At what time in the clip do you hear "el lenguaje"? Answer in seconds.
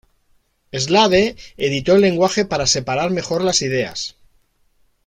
1.93-2.43